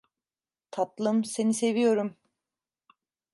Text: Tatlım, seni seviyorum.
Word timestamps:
Tatlım, 0.71 1.23
seni 1.23 1.53
seviyorum. 1.53 2.17